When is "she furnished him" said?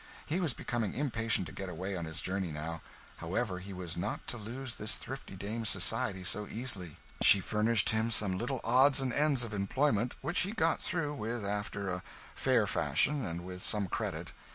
7.21-8.09